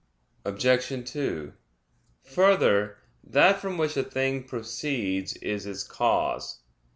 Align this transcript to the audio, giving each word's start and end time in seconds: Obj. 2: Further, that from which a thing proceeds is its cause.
Obj. 0.45 1.11
2: 1.11 1.53
Further, 2.23 2.97
that 3.23 3.61
from 3.61 3.77
which 3.77 3.95
a 3.95 4.01
thing 4.03 4.45
proceeds 4.45 5.33
is 5.33 5.67
its 5.67 5.83
cause. 5.83 6.61